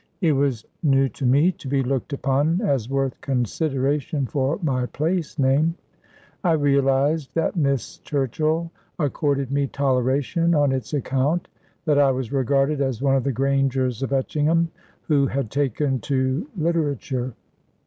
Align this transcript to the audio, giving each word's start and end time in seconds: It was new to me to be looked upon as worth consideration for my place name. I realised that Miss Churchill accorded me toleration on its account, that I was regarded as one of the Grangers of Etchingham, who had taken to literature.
It 0.19 0.31
was 0.31 0.65
new 0.81 1.09
to 1.09 1.27
me 1.27 1.51
to 1.51 1.67
be 1.67 1.83
looked 1.83 2.11
upon 2.11 2.59
as 2.61 2.89
worth 2.89 3.21
consideration 3.21 4.25
for 4.25 4.57
my 4.63 4.87
place 4.87 5.37
name. 5.37 5.75
I 6.43 6.53
realised 6.53 7.29
that 7.35 7.55
Miss 7.55 7.99
Churchill 7.99 8.71
accorded 8.97 9.51
me 9.51 9.67
toleration 9.67 10.55
on 10.55 10.71
its 10.71 10.91
account, 10.95 11.49
that 11.85 11.99
I 11.99 12.09
was 12.09 12.31
regarded 12.31 12.81
as 12.81 12.99
one 12.99 13.15
of 13.15 13.23
the 13.23 13.31
Grangers 13.31 14.01
of 14.01 14.11
Etchingham, 14.11 14.69
who 15.03 15.27
had 15.27 15.51
taken 15.51 15.99
to 15.99 16.47
literature. 16.57 17.35